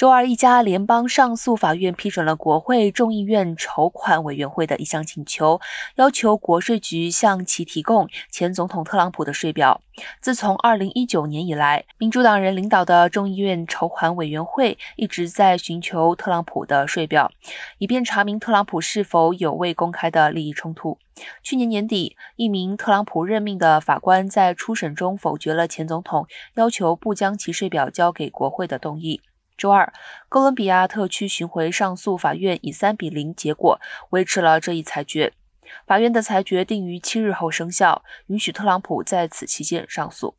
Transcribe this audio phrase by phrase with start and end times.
[0.00, 5.60] 周二，一家联邦上诉法院批准了国会众议院筹款委员会的一项请求，
[5.96, 9.82] 要求国税局向其提供前总统特朗普的税表。
[10.22, 17.30] 自从2019年以来，民主党人领导的众议院筹款委员会一直在寻求特朗普的税表，
[17.76, 20.96] 以便查明特朗普是否有未公开的利益冲突。
[21.42, 29.20] 去年年底，一名特朗普任命的法官在初审中否决了前总统要求不将其税表交给国会的动议。
[29.60, 29.92] 周二，
[30.30, 33.78] 哥伦比亚特区巡回上诉法院以三比零结果
[34.08, 35.34] 维持了这一裁决。
[35.86, 40.34] 法院的裁决定于七日后生效，允许特朗普在此期间上诉。